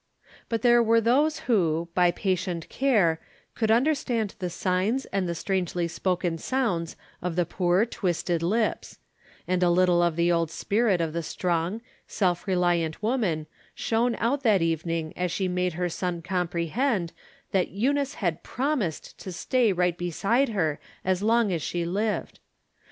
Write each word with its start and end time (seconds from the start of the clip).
But 0.49 0.63
there 0.63 0.81
were 0.81 0.99
those 0.99 1.41
who, 1.41 1.89
by 1.93 2.09
patient 2.09 2.67
care, 2.69 3.19
could 3.53 3.69
understand 3.69 4.33
the 4.39 4.49
signs 4.49 5.05
and 5.05 5.29
the 5.29 5.35
strangely 5.35 5.87
spoken 5.87 6.39
sounds 6.39 6.95
of 7.21 7.35
the 7.35 7.45
poor, 7.45 7.85
twisted 7.85 8.41
lips; 8.41 8.97
and 9.47 9.61
a 9.61 9.69
little 9.69 10.01
of 10.01 10.15
the 10.15 10.31
old 10.31 10.49
spirit 10.49 11.01
of 11.01 11.13
the 11.13 11.21
strong, 11.21 11.81
seK 12.07 12.47
re 12.47 12.55
liant 12.55 12.95
woman 13.03 13.45
shone 13.75 14.15
out 14.15 14.41
that 14.41 14.63
evening 14.63 15.13
as 15.15 15.31
she 15.31 15.47
made 15.47 15.73
her 15.73 15.87
son 15.87 16.23
comprehend 16.23 17.13
that 17.51 17.67
Eunice 17.69 18.15
had 18.15 18.41
promised 18.41 19.19
to 19.19 19.31
stay 19.31 19.71
right 19.71 19.99
beside 19.99 20.49
her 20.49 20.79
as 21.05 21.21
long 21.21 21.53
as 21.53 21.61
she 21.61 21.85
lived. 21.85 22.39